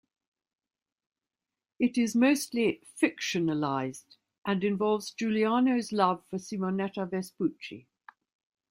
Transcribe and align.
It 1.77 1.95
is 1.95 2.15
mostly 2.15 2.81
fictionalized 2.99 4.17
and 4.43 4.63
involves 4.63 5.11
Giuliano's 5.13 5.91
love 5.91 6.25
for 6.27 6.39
Simonetta 6.39 7.05
Vespucci. 7.07 7.87